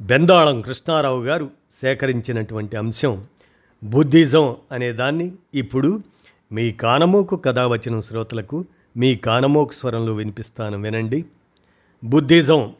బెందాళం 0.00 0.60
కృష్ణారావు 0.60 1.24
గారు 1.24 1.50
సేకరించినటువంటి 1.72 2.76
అంశం 2.76 3.26
బుద్ధిజం 3.84 4.56
అనే 4.72 4.92
దాన్ని 4.92 5.32
ఇప్పుడు 5.54 6.02
మీ 6.52 6.72
కానమోకు 6.72 7.36
కథ 7.36 7.80
శ్రోతలకు 8.00 8.64
మీ 8.96 9.16
కానమోకు 9.16 9.72
స్వరంలో 9.72 10.14
వినిపిస్తాను 10.14 10.82
వినండి. 10.82 11.24
బుద్ధిజం 12.04 12.74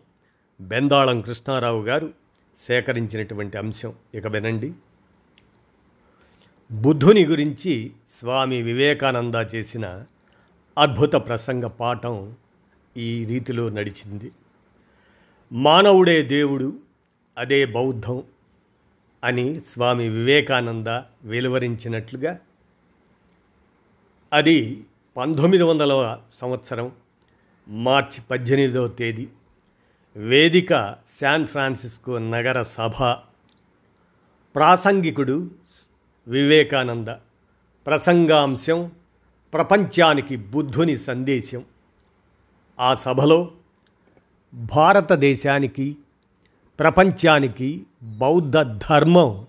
బెందాళం 0.61 1.21
కృష్ణారావు 1.21 1.83
గారు 1.83 2.11
సేకరించినటువంటి 2.59 3.59
అంశం. 3.59 3.93
ఇక 4.15 4.27
వినండి. 4.27 4.73
బుద్ధుని 6.73 7.27
గురించి 7.27 7.93
స్వామి 8.19 8.63
వివేకానంద 8.63 9.35
చేసిన 9.55 10.05
అద్భుత 10.79 11.13
ప్రసంగ 11.13 11.67
పాఠం 11.67 12.35
ఈ 12.97 13.25
రీతిలో 13.25 13.69
నడిచింది. 13.69 14.33
మానవుడే 15.53 16.23
దేవుడు 16.23 16.90
అదే 17.39 17.65
బౌద్ధం 17.65 18.23
అని 19.25 19.61
స్వామి 19.61 20.09
వివేకానంద 20.09 20.87
వెలువరించినట్లుగా 21.25 22.39
అది 24.33 24.85
పంతొమ్మిది 25.17 25.63
వందల 25.63 26.21
సంవత్సరం 26.35 26.93
మార్చి 27.69 28.23
పద్దెనిమిదవ 28.31 28.89
తేదీ 28.89 29.29
వేదిక 30.17 30.97
శాన్ 31.21 31.47
ఫ్రాన్సిస్కో 31.47 32.19
నగర 32.19 32.63
సభ 32.63 33.03
ప్రాసంగికుడు 34.55 35.51
వివేకానంద 36.29 37.09
ప్రసంగాంశం 37.87 38.93
ప్రపంచానికి 39.53 40.37
బుద్ధుని 40.37 40.97
సందేశం. 40.97 41.65
ఆ 42.81 42.95
సభలో 42.95 43.51
భారతదేశానికి 44.55 45.97
ప్రపంచానికి 46.81 47.87
బౌద్ధ 48.03 48.61
ధర్మం 48.61 49.47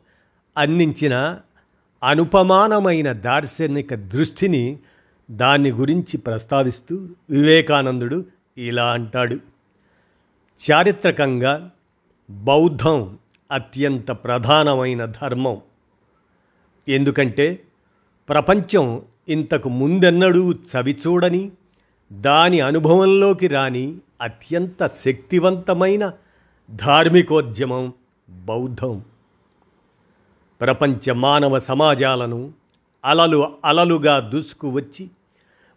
అందించిన 0.58 1.38
అనుపమానమైన 2.04 3.12
దార్శనిక 3.12 3.96
దృష్టిని 3.96 4.78
దాని 5.32 5.72
గురించి 5.72 6.18
ప్రస్తావిస్తూ 6.18 7.08
వివేకానందుడు 7.30 8.26
ఇలా 8.58 8.92
అంటాడు. 8.92 9.38
చారిత్రకంగా 10.72 11.70
బౌద్ధం 12.30 13.18
అత్యంత 13.52 14.12
ప్రధానమైన 14.12 15.06
ధర్మం. 15.06 15.62
ఎందుకంటే 16.90 17.62
ప్రపంచం 18.30 19.02
ఇంతకు 19.30 19.70
ముందెన్నడూ 19.70 20.52
చవిచూడని 20.52 21.52
దాని 22.14 22.60
అనుభవంలోకి 22.60 23.48
రాని 23.48 23.96
అత్యంత 24.22 24.88
శక్తివంతమైన 25.06 26.14
ధార్మికోద్యమం 26.76 27.94
బౌద్ధం. 28.30 29.04
ప్రపంచ 30.62 31.14
మానవ 31.14 31.60
సమాజాలను 31.60 32.54
అలలు 33.06 33.52
అలలుగా 33.66 34.20
దూసుకువచ్చి 34.20 35.10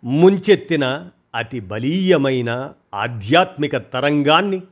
ముంచెత్తిన 0.04 1.08
అతి 1.34 1.60
బలీయమైన 1.60 2.72
ఆధ్యాత్మిక 2.94 3.76
తరంగాన్ని 3.76 4.62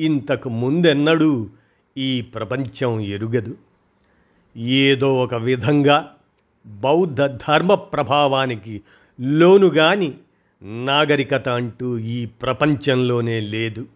ఇంతకు 0.00 0.48
ముందెన్నడూ 0.48 1.48
ఈ 1.98 2.20
ప్రపంచం 2.20 3.00
ఎరుగదు. 3.00 3.56
ఏదో 4.56 5.22
ఒక 5.22 5.34
విధంగా 5.34 6.14
బౌద్ధ 6.66 7.22
ధర్మ 7.22 7.74
ప్రభావానికి 7.74 8.82
లోనుగాని 9.20 10.14
నాగరికత 10.62 11.48
అంటూ 11.48 11.98
ఈ 11.98 12.26
ప్రపంచంలోనే 12.26 13.40
లేదు. 13.40 13.86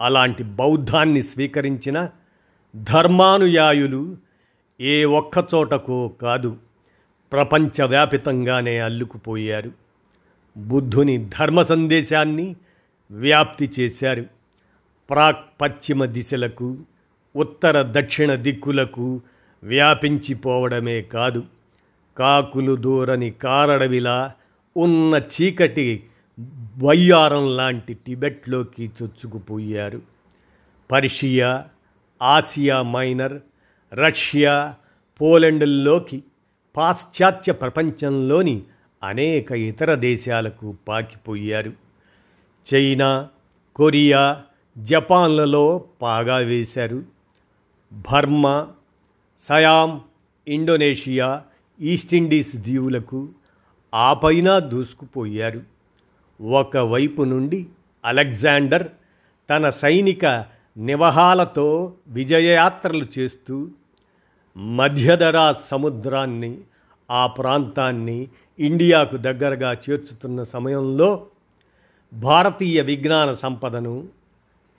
అలాంటి 0.00 0.42
బౌద్ధాన్ని 0.42 1.22
స్వీకరించిన 1.22 2.08
ధర్మానుయాయులు 2.76 4.16
ఏ 4.80 5.04
ఒక్కచోటకో 5.04 6.08
కాదు 6.08 6.56
ప్రపంచవ్యాపితంగానే 7.32 8.78
అల్లుకుపోయారు. 8.78 9.72
బుద్ధుని 10.56 11.30
ధర్మ 11.40 11.62
సందేశాన్ని 11.62 12.56
వ్యాప్తి 13.10 13.70
చేశారు. 13.80 14.26
ప్రాక్ 15.10 15.46
పశ్చిమ 15.60 16.04
దిశలకు 16.04 16.78
ఉత్తర 17.36 17.82
దక్షిణ 17.90 18.34
దిక్కులకు 18.34 19.20
వ్యాపించిపోవడమే 19.62 21.02
కాదు. 21.02 21.42
కాకులు 22.16 22.76
దూరని 22.76 23.30
కారడవిలా 23.30 24.32
ఉన్న 24.76 25.14
చీకటి 25.14 26.04
బయ్యారం 26.40 27.56
లాంటి 27.56 27.94
టిబెట్లోకి 27.94 28.90
చొచ్చుకుపోయారు. 29.02 30.02
పర్షియా 30.92 31.64
ఆసియా 32.22 32.82
మైనర్ 32.82 33.40
రష్యా 33.94 34.74
పోలెండ్లోకి 35.20 36.22
పాశ్చాత్య 36.76 37.52
ప్రపంచంలోని 37.52 38.62
అనేక 39.02 39.52
ఇతర 39.52 39.94
దేశాలకు 39.94 40.76
పాకిపోయారు. 40.88 41.72
చైనా 42.74 43.28
కొరియా 43.76 44.42
జపాన్లలో 44.78 45.84
పాగా 46.02 46.36
వేశారు. 46.36 47.04
Burma 47.92 48.68
Siam 49.40 50.00
Indonesia 50.48 51.42
East 51.80 52.14
Indies 52.14 52.56
దీవులకు 52.56 53.28
ఆ 53.94 54.14
పైన 54.14 54.58
దూసుకుపోయారు. 54.58 55.73
ఒకవైపు 56.40 57.22
నుండి 57.22 57.66
అలెగ్జాండర్ 58.04 58.88
తన 59.50 59.70
సైనిక 59.70 60.44
నివహాలతో 60.76 61.94
విజయయాత్రలు 62.08 63.06
చేస్తూ 63.18 63.68
మధ్యధరా 64.56 65.52
సముద్రాన్ని 65.52 66.58
ఆ 67.10 67.26
ప్రాంతాన్ని 67.26 68.28
ఇండియాకు 68.58 69.16
దగ్గరగా 69.16 69.72
చేర్చుతున్న 69.72 70.42
సమయంలో 70.42 71.26
భారతీయ 72.12 72.80
విజ్ఞాన 72.80 73.34
సంపదను 73.34 74.08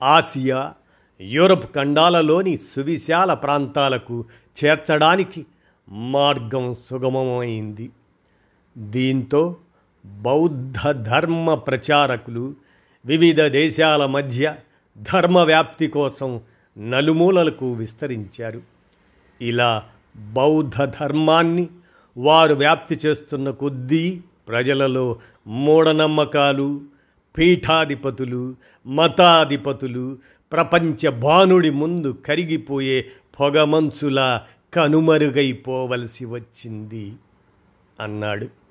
ఆసియా 0.01 0.73
యూరప్ 1.21 1.75
ఖండాలలోని 1.75 2.57
సువిశాల 2.57 3.33
ప్రాంతాలకు 3.33 4.25
చేర్చడానికి 4.63 5.45
మార్గం 5.89 6.75
సుగమమైంది. 6.89 7.89
దీంతో 8.77 9.55
బౌద్ధ 10.05 10.91
ధర్మ 10.91 11.53
ప్రచారకులు 11.53 12.53
వివిధ 13.05 13.41
దేశాల 13.41 14.05
మధ్య 14.05 14.55
ధర్మ 14.97 15.39
వ్యాప్తి 15.39 15.87
కోసం 15.87 16.41
నలుమూలలకు 16.77 17.73
విస్తరించారు. 17.73 18.61
ఇలా 19.41 19.83
బౌద్ధ 20.33 20.83
ధర్మాన్ని 20.83 21.67
వారు 22.17 22.53
వ్యాప్తి 22.53 22.99
చేస్తున్న 23.05 23.49
కొద్దీ 23.49 24.21
ప్రజలలో 24.47 25.19
మూఢనమ్మకాలు 25.47 26.81
పీఠాధిపతులు 27.37 28.55
మతాధిపతులు 28.87 30.17
ప్రపంచ 30.51 31.09
భానుడి 31.09 31.69
ముందు 31.69 32.17
కరిగిపోయే 32.25 33.05
పొగమంచులా 33.39 34.41
కనుమరుగైపోవలసి 34.73 36.25
వచ్చింది 36.25 37.13
అన్నాడు. 37.99 38.64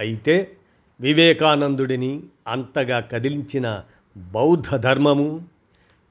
అయితే 0.00 0.56
వివేకానందుడిని 1.00 2.22
అంతగా 2.48 3.00
కదిలించిన 3.00 3.82
బౌద్ధ 4.16 4.76
ధర్మము 4.76 5.46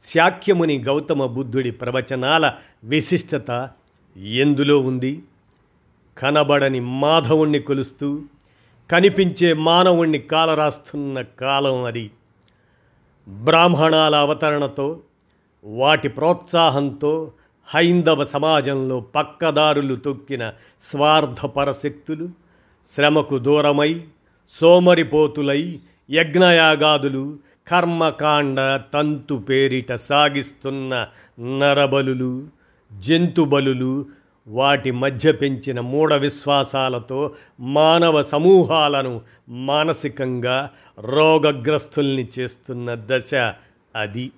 శాక్యముని 0.05 0.79
గౌతమ 0.79 1.25
బుద్ధుడి 1.25 1.71
ప్రవచనాల 1.71 2.53
విశిష్టత 2.83 3.69
ఎందులో 4.15 4.79
ఉంది? 4.79 5.23
కనబడని 6.17 6.79
మాధవుణ్ణి 6.79 7.59
కొలుస్తూ 7.59 8.21
కనిపించే 8.91 9.53
మానవుణ్ణి 9.53 10.19
కాలరాస్తున్న 10.19 11.21
కాలం 11.21 11.83
అది. 11.83 12.11
బ్రాహ్మణాల 13.27 14.15
అవతరణతో 14.15 14.99
వాటి 15.63 16.07
ప్రోత్సాహంతో 16.07 17.31
హైందవ 17.67 18.25
సమాజంలో 18.25 18.99
పక్కదారులు 18.99 19.95
తొక్కిన 19.95 20.53
స్వార్థపర 20.81 21.71
శక్తులు 21.71 22.29
శ్రమకు 22.91 23.37
దూరమై 23.37 24.01
సోమరిపోతులై 24.55 25.79
యజ్ఞయాగాదులు 26.09 27.37
కర్మకాండ 27.67 28.81
తంతు 28.93 29.33
పేరిట 29.49 29.93
సాగిస్తున్న 29.93 31.07
నరబలులు 31.59 32.47
జంతుబలులు 32.91 34.05
వాటి 34.47 34.91
మధ్య 34.91 35.31
పెంచిన 35.31 35.79
మూఢ 35.79 36.13
విశ్వాసాలతో 36.13 37.35
మానవ 37.59 38.23
సమూహాలను 38.23 39.21
మానసికంగా 39.49 40.69
రోగగ్రస్తుల్ని 40.99 42.27
చేస్తున్న 42.39 42.95
దశ 43.07 43.33
అది. 43.95 44.31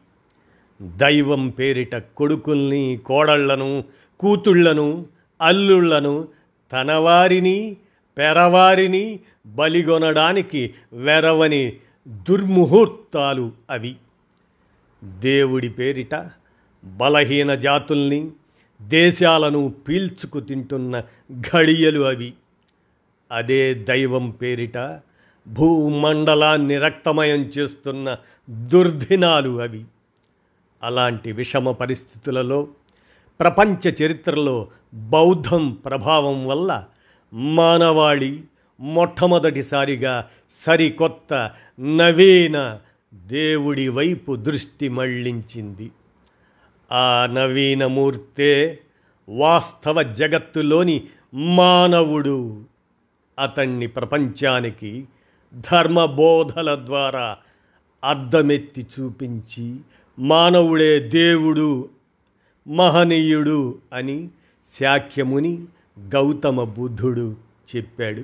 దైవం 0.82 1.50
పేరిట 1.50 1.96
కొడుకుల్ని 1.96 3.00
కోడళ్ళను 3.06 3.84
కూతుళ్ళను 4.20 5.06
అల్లుళ్ళను 5.42 6.28
తనవారిని 6.72 7.78
పెరవారిని 8.18 9.20
బలిగొనడానికి 9.46 10.74
వెరవని 10.94 11.74
దుర్ముహూర్తాలు 12.08 13.52
అవి. 13.70 13.96
దేవుడి 15.04 15.70
పేరిట 15.70 16.30
బలహీన 16.84 17.56
జాతుల్ని 17.56 18.32
దేశాలను 18.82 19.74
పీల్చుకు 19.88 20.40
తింటున్న 20.40 21.04
ఘడియలు 21.34 22.02
అవి. 22.02 22.34
అదే 23.32 23.74
దైవం 23.74 24.30
పేరిట 24.30 25.00
భూమండలాన్ని 25.48 26.78
రక్తమయం 26.78 27.42
చేస్తున్న 27.42 28.18
దుర్దినాలు 28.50 29.62
అవి. 29.62 29.86
అలాంటి 30.84 31.32
విషమ 31.32 31.72
పరిస్థితులలో 31.72 32.68
ప్రపంచ 33.40 33.90
చరిత్రలో 33.90 34.68
బౌద్ధం 34.94 35.72
ప్రభావం 35.86 36.48
వల్ల 36.48 36.86
మానవాళి 37.34 38.44
మొట్టమొదటిసారిగా 38.80 40.30
సరికొత్త 40.66 41.52
నవీన 41.80 42.80
దేవుడి 43.14 43.90
వైపు 43.90 44.36
దృష్టి 44.36 44.90
మళ్ళించింది 44.90 45.92
ఆ 46.92 47.30
నవీనమూర్తే 47.34 48.80
వాస్తవ 49.30 50.02
జగత్తులోని 50.02 51.04
మానవుడు. 51.34 52.64
అతన్ని 53.40 53.88
ప్రపంచానికి 53.88 55.06
ధర్మబోధల 55.72 56.86
ద్వారా 56.86 57.38
అద్దమెత్తి 58.04 58.88
చూపించి 59.00 59.76
మానవుడే 60.20 61.00
దేవుడు 61.00 61.90
మహనీయుడు 62.68 63.80
అని 63.94 64.30
శాఖ్యముని 64.80 65.66
గౌతమ 65.98 66.64
బుద్ధుడు 66.64 67.36
చెప్పాడు. 67.76 68.24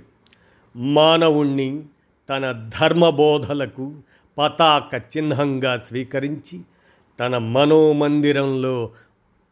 మానవుణ్ణి 0.76 1.84
తన 2.30 2.70
ధర్మబోధలకు 2.80 3.96
పతాక 4.38 4.96
చిహ్నంగా 4.96 5.78
స్వీకరించి 5.78 6.60
తన 7.20 7.38
మనోమందిరంలో 7.38 8.92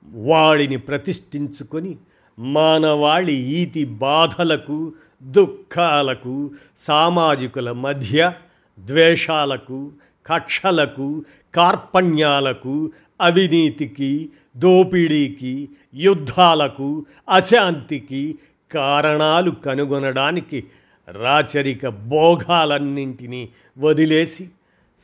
వాడిని 0.05 0.77
ప్రతిష్ఠించుకొని 0.77 1.97
మానవాళి 2.39 3.33
ఈతి 3.33 3.85
బాధలకు 3.85 4.93
దుఃఖాలకు 5.23 6.51
సామాజికుల 6.77 7.71
మధ్య 7.71 8.33
ద్వేషాలకు 8.79 9.91
కక్షలకు 10.25 11.25
కార్పణ్యాలకు 11.55 12.91
అవినీతికి 13.21 14.29
దోపిడీకి 14.57 15.69
యుద్ధాలకు 15.95 17.05
అశాంతికి 17.29 18.35
కారణాలు 18.71 19.51
కనుగొనడానికి 19.51 20.63
రాచరిక 21.07 21.87
భోగాలన్నింటినీ 21.87 23.49
వదిలేసి 23.77 24.49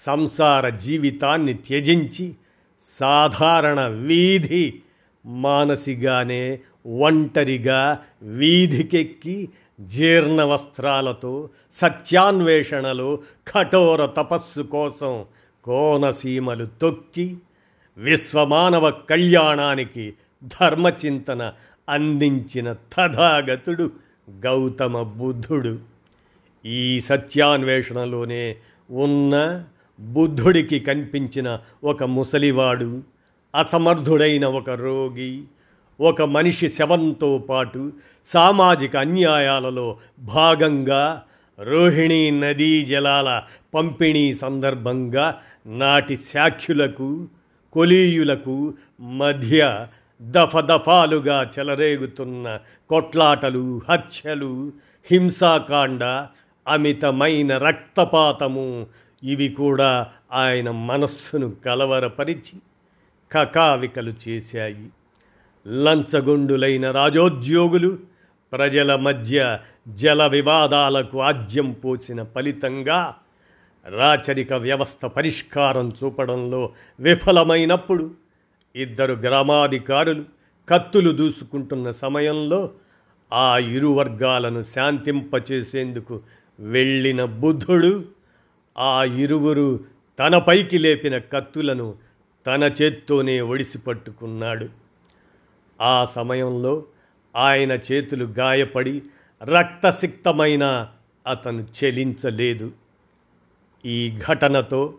సంసార 0.08 0.70
జీవితాన్ని 0.70 1.54
త్యజించి 1.54 2.34
సాధారణ 3.00 3.80
వీధి 3.82 4.74
మానసిగానే 5.26 6.60
ఒంటరిగా 6.86 7.98
వీధికెక్కి 8.24 9.50
జీర్ణ 9.80 10.42
వస్త్రాలతో 10.44 11.50
సత్యాన్వేషణలో 11.82 13.20
కఠోర 13.48 14.06
తపస్సు 14.06 14.62
కోసం 14.62 15.26
కోనసీమలు 15.64 16.68
తొక్కి 16.82 17.38
విశ్వమానవ 17.98 18.92
కళ్యాణానికి 18.92 20.14
ధర్మచింతన 20.44 21.54
అందించిన 21.90 22.74
తథాగతుడు 22.74 23.92
గౌతమ 24.46 25.02
బుద్ధుడు. 25.02 25.80
ఈ 26.66 27.02
సత్యాన్వేషణలోనే 27.02 28.56
ఉన్న 28.90 29.64
బుద్ధుడికి 30.00 30.80
కనిపించిన 30.80 31.60
ఒక 31.84 32.04
ముసలివాడు 32.04 33.04
అసమర్థుడైన 33.56 34.46
ఒక 34.46 34.70
రోగి 34.70 35.44
ఒక 36.00 36.22
మనిషి 36.22 36.70
శవంతో 36.70 37.38
పాటు 37.38 37.92
సామాజిక 38.26 38.98
అన్యాయాలలో 38.98 39.98
భాగంగా 40.20 41.24
రోహిణీ 41.60 42.32
నదీ 42.32 42.86
జలాల 42.86 43.44
పంపిణీ 43.74 44.34
సందర్భంగా 44.34 45.40
నాటి 45.68 46.20
శాఖ్యులకు 46.34 47.28
కొలీయులకు 47.74 48.74
మధ్య 49.02 49.88
దఫదఫాలుగా 50.22 51.52
చెలరేగుతున్న 51.60 52.60
కొట్లాటలు 52.90 53.82
హత్యలు 53.90 54.72
హింసాకాండ 55.06 56.04
అమితమైన 56.68 57.58
రక్తపాతము 57.58 58.88
ఇవి 59.24 59.50
కూడా 59.50 60.12
ఆయన 60.32 60.72
మనస్సును 60.72 61.52
కలవరపరిచి 61.66 62.60
కకావికలు 63.32 64.14
చేశాయి. 64.28 64.90
లంచగొండులైన 65.68 66.92
రాజోద్యోగులు 66.92 67.98
ప్రజల 68.52 68.96
మధ్య 68.96 69.60
జల 69.88 70.28
వివాదాలకు 70.28 71.22
ఆజ్యం 71.22 71.72
పోసిన 71.72 72.24
ఫలితంగా 72.24 73.14
రాచరిక 73.90 74.54
వ్యవస్థ 74.54 75.06
పరిష్కారం 75.06 75.94
చూపడంలో 76.04 76.74
విఫలమైనప్పుడు 77.00 78.12
ఇద్దరు 78.76 79.14
గ్రామాధికారులు 79.14 80.26
కత్తులు 80.70 81.12
దూసుకుంటున్న 81.12 81.90
సమయంలో 81.90 82.72
ఆ 83.34 83.58
ఇరు 83.58 83.88
వర్గాలను 83.88 84.64
శాంతింపచేసేందుకు 84.64 86.22
వెళ్ళిన 86.60 87.26
బుద్ధుడు 87.26 88.06
ఆ 88.78 89.04
ఇరువురు 89.04 89.80
తనపైకి 90.20 90.78
లేపిన 90.78 91.18
కత్తులను 91.18 91.96
తన 92.48 92.72
చేత్తోనే 92.82 93.42
ఒడిసి 93.42 93.78
పట్టుకున్నాడు. 93.78 94.70
ఆ 95.82 96.06
సమయంలో 96.06 96.86
ఆయన 97.36 97.72
చేతులు 97.72 98.26
గాయపడి 98.26 99.02
రక్తసిక్తమైన 99.44 100.90
అతను 101.28 101.68
చెలించలేదు. 101.84 102.72
ఈ 103.86 104.20
ఘటనతో 104.28 104.94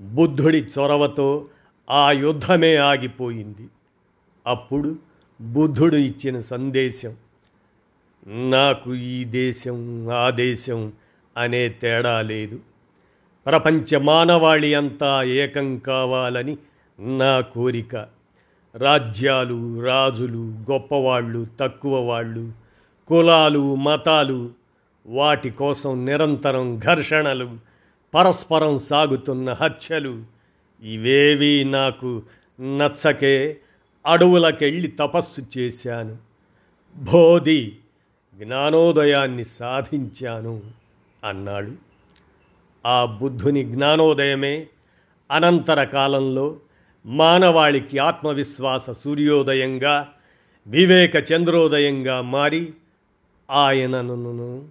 బుద్ధుడి 0.00 0.58
చొరవతో 0.58 1.48
ఆ 1.90 2.10
యుద్ధమే 2.10 2.76
ఆగిపోయింది. 2.76 3.68
అప్పుడు 4.46 4.96
బుద్ధుడు 5.40 5.96
ఇచ్చిన 5.96 6.40
సందేశం 6.40 7.14
నాకు 8.50 8.94
ఈ 8.94 9.24
దేశం 9.24 10.08
ఆ 10.08 10.30
దేశం 10.30 10.92
అనే 11.36 11.68
తేడా 11.68 12.22
లేదు. 12.22 12.60
ప్రపంచ 13.46 13.98
మానవాళి 13.98 14.74
అంతా 14.74 15.22
ఏకం 15.22 15.78
కావాలని 15.78 16.56
నా 17.16 17.40
కోరిక. 17.40 18.06
రాజ్యాలు 18.76 19.82
రాజులు 19.82 20.38
గొప్పవాళ్ళు 20.70 21.46
తక్కువ 21.60 22.00
వాళ్ళు 22.00 22.52
కులాలు 23.08 23.74
మతాలు 23.74 24.50
వాటి 25.06 25.50
కోసం 25.50 26.04
నిరంతరం 26.04 26.78
ఘర్షణలు 26.78 27.56
పరస్పరం 28.14 28.78
సాగుతున్న 28.78 29.52
హత్యలు 29.52 30.22
ఇవేవీ 30.82 31.64
నాకు 31.64 32.22
నచ్చకే 32.60 33.56
అడవులకెళ్ళి 34.06 34.88
తపస్సు 34.88 35.58
చేశాను. 35.58 36.16
బోధి 36.96 37.72
జ్ఞానోదయాన్ని 38.38 39.44
సాధించాను 39.44 40.62
అన్నాడు. 41.24 41.72
ఆ 42.86 43.04
బుద్ధుని 43.04 43.64
జ్ఞానోదయమే 43.64 44.66
అనంతర 45.30 45.84
కాలంలో 45.84 46.56
మానవాళికి 47.06 47.98
ఆత్మవిశ్వాస 47.98 48.90
సూర్యోదయంగా 48.90 50.08
వివేక 50.66 51.32
చంద్రోదయంగా 51.32 52.20
మారి 52.20 52.72
ఆయనను 53.50 54.68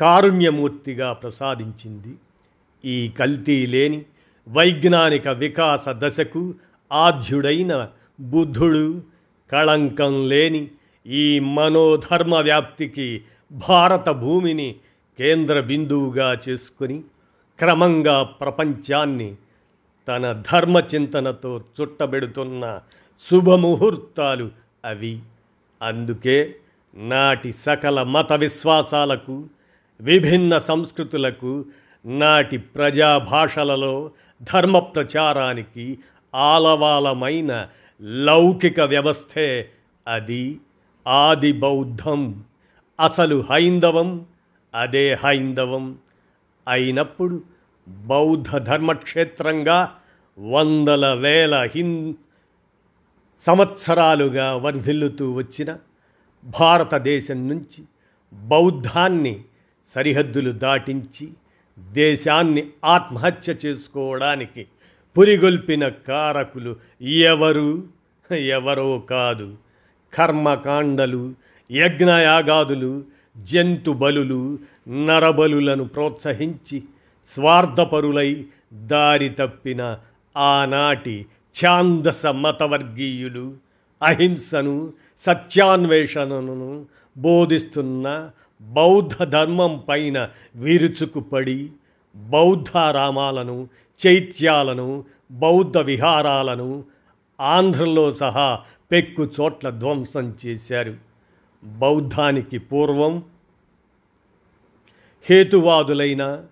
కారుణ్యమూర్తిగా 0.00 1.12
ప్రసాదించింది. 1.12 2.14
ఈ 2.84 3.08
కల్తీ 3.08 3.66
లేని 3.66 4.04
వైజ్ఞానిక 4.48 5.28
వికాస 5.28 5.84
దశకు 5.88 6.54
ఆధ్యుడైన 6.92 7.88
బుద్ధుడు 8.20 9.02
కళంకం 9.52 10.28
లేని 10.28 10.70
ఈ 11.06 11.40
మనోధర్మ 11.40 12.34
వ్యాప్తికి 12.34 13.22
భారత 13.68 14.08
భూమిని 14.08 14.74
కేంద్ర 15.18 15.60
బిందువుగా 15.60 16.36
చేసుకుని 16.48 17.02
క్రమంగా 17.58 18.22
ప్రపంచాన్ని 18.22 19.36
తన 20.08 20.42
ధర్మ 20.52 20.82
చింతనతో 20.94 21.64
చుట్టబెడుతున్న 21.80 22.80
శుభముహూర్తాలు 23.30 24.50
అవి. 24.84 25.18
అందుకే 25.82 26.54
నాటి 26.94 27.52
సకల 27.52 28.02
మత 28.02 28.32
విశ్వాసాలకు 28.32 29.48
విభిన్న 30.00 30.58
సంస్కృతులకు 30.58 31.64
నాటి 32.04 32.58
ప్రజా 32.58 33.18
భాషలలో 33.18 34.10
ధర్మ 34.42 34.78
ప్రచారానికి 34.78 35.98
ఆలవాలమైన 36.34 37.68
లౌకిక 38.00 38.80
వ్యవస్థే 38.80 39.68
అది 40.08 40.60
ఆది 41.06 41.52
బౌద్ధం 41.52 42.44
అసలు 43.00 43.44
హైందవం 43.50 44.26
అదే 44.74 45.14
హైందవం. 45.14 45.98
అయినప్పుడు 46.68 47.42
బౌద్ధ 47.88 48.56
ధర్మక్షేత్రంగా 48.56 49.94
వందల 50.38 51.14
వేల 51.14 51.68
హిం 51.74 52.14
సంవత్సరాలుగా 53.40 54.56
వర్ధిల్లుతూ 54.56 55.32
వచ్చిన 55.32 55.78
భారతదేశం 56.60 57.48
నుంచి 57.48 57.84
బౌద్ధాన్ని 58.32 59.44
సరిహద్దులు 59.94 60.50
దాటించి 60.50 61.30
దేశాన్ని 61.78 62.68
ఆత్మహత్య 62.84 63.54
చేసుకోవడానికి 63.66 64.66
పురిగొల్పిన 65.16 65.88
కారకులు 65.88 66.76
ఎవరు? 67.02 67.88
ఎవరో 68.36 68.98
కాదు. 68.98 69.56
కర్మకాండలు 70.14 71.34
యజ్ఞయాగాదులు 71.70 73.04
జంతు 73.38 73.90
బలులు 73.90 74.58
నరబలులను 74.88 75.84
ప్రోత్సహించి 75.84 76.82
స్వార్థపరులై 77.34 78.46
దారి 78.74 79.28
తప్పిన 79.28 79.98
ఆనాటి 80.36 81.26
ఛాందస 81.64 82.26
మతవర్గీయులు 82.26 83.54
అహింసను 84.02 84.92
సత్యాన్వేషణను 85.20 86.86
బోధిస్తున్న 87.16 88.30
బౌద్ధ 88.62 89.24
ధర్మం 89.24 89.84
పైన 89.88 90.28
విరుచుకుపడి 90.56 91.70
బౌద్ధారామాలను 92.16 93.68
చైత్యాలను 94.06 95.04
బౌద్ధ 95.30 95.78
విహారాలను 95.78 96.84
ఆంధ్రలో 97.40 98.12
సహా 98.12 98.60
పెక్కు 98.92 99.28
చోట్ల 99.40 99.70
ధ్వంసం 99.70 100.34
చేశారు. 100.46 100.94
బౌద్ధానికి 101.64 102.58
పూర్వం 102.58 103.22
హేతువాదులైన 105.22 106.44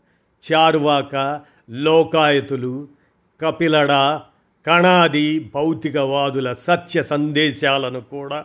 చారువాక 0.53 1.41
లోకాయతులు 1.71 2.89
కపిలడ 3.41 4.21
కణాది 4.67 5.51
భౌతికవాదుల 5.55 6.53
సత్య 6.53 7.03
సందేశాలను 7.03 8.01
కూడా 8.01 8.45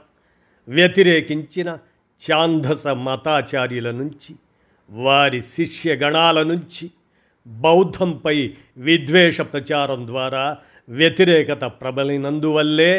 వ్యతిరేకించిన 0.68 1.78
ఛాందస 2.22 2.88
మతాచార్యుల 2.88 3.90
నుంచి 3.92 4.32
వారి 4.90 5.40
శిష్యగణాల 5.56 6.40
నుంచి 6.44 6.86
బౌద్ధంపై 7.46 8.38
విద్వేష 8.78 9.42
ప్రచారం 9.52 10.08
ద్వారా 10.08 10.46
వ్యతిరేకత 10.90 11.64
ప్రబలినందువల్లే 11.82 12.94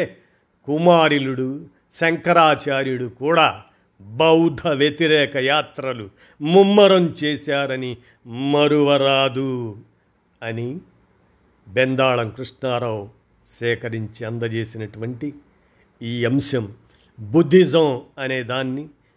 కుమారిలుడు 0.67 1.49
శంకరాచార్యుడు 1.95 3.07
కూడా 3.19 3.47
బౌద్ధ 3.99 4.67
వ్యతిరేక 4.77 5.35
యాత్రలు 5.43 6.05
ముమ్మరం 6.41 7.15
చేశారని 7.23 7.91
మరువరాదు 8.53 9.51
అని 10.41 10.69
బెందాళం 11.67 12.29
కృష్ణారావు 12.29 13.03
సేకరించి 13.49 14.25
అందజేసినటువంటి 14.25 15.27
ఈ 16.01 16.25
అంశం 16.25 16.65
బుద్ధిజం 17.19 17.87
అనే 18.17 18.43
దాన్ని 18.43 18.83